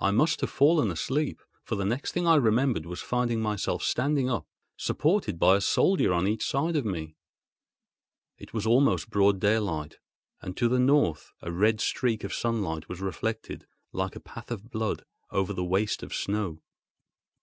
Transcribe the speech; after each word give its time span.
I 0.00 0.12
must 0.12 0.40
have 0.40 0.48
fallen 0.48 0.90
asleep; 0.90 1.42
for 1.62 1.74
the 1.74 1.84
next 1.84 2.12
thing 2.12 2.26
I 2.26 2.36
remembered 2.36 2.86
was 2.86 3.02
finding 3.02 3.42
myself 3.42 3.82
standing 3.82 4.30
up, 4.30 4.46
supported 4.78 5.38
by 5.38 5.56
a 5.56 5.60
soldier 5.60 6.10
on 6.10 6.26
each 6.26 6.42
side 6.42 6.74
of 6.74 6.86
me. 6.86 7.16
It 8.38 8.54
was 8.54 8.66
almost 8.66 9.10
broad 9.10 9.40
daylight, 9.40 9.98
and 10.40 10.56
to 10.56 10.70
the 10.70 10.78
north 10.78 11.34
a 11.42 11.52
red 11.52 11.82
streak 11.82 12.24
of 12.24 12.32
sunlight 12.32 12.88
was 12.88 13.02
reflected, 13.02 13.66
like 13.92 14.16
a 14.16 14.20
path 14.20 14.50
of 14.50 14.70
blood, 14.70 15.04
over 15.30 15.52
the 15.52 15.66
waste 15.66 16.02
of 16.02 16.14
snow. 16.14 16.62